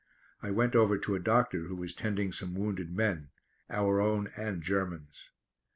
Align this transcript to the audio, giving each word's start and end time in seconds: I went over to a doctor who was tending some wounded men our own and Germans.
I 0.41 0.49
went 0.49 0.75
over 0.75 0.97
to 0.97 1.13
a 1.13 1.19
doctor 1.19 1.65
who 1.67 1.75
was 1.75 1.93
tending 1.93 2.31
some 2.31 2.55
wounded 2.55 2.91
men 2.91 3.29
our 3.69 4.01
own 4.01 4.31
and 4.35 4.63
Germans. 4.63 5.29